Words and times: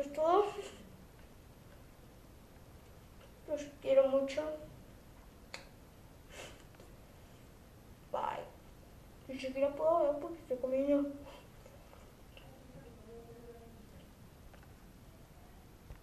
esto 0.00 0.10
es 0.10 0.12
todo. 0.12 0.44
Los 3.48 3.62
quiero 3.82 4.08
mucho. 4.08 4.42
Bye. 8.12 8.44
Ni 9.28 9.38
siquiera 9.38 9.74
puedo 9.74 10.04
ver 10.04 10.20
porque 10.20 10.38
estoy 10.38 10.56
comiendo. 10.58 11.10